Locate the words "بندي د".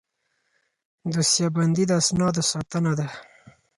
1.55-1.91